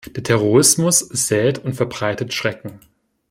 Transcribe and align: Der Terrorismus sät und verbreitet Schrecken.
Der 0.15 0.23
Terrorismus 0.23 0.97
sät 0.97 1.59
und 1.59 1.73
verbreitet 1.75 2.33
Schrecken. 2.33 2.79